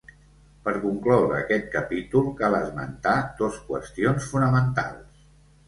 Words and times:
Per 0.67 0.71
concloure 0.85 1.35
aquest 1.39 1.67
capítol, 1.75 2.25
cal 2.41 2.59
esmentar 2.61 3.15
dos 3.45 3.63
qüestions 3.71 4.33
fonamentals. 4.35 5.25